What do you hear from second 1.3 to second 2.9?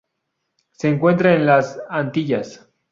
en las Antillas.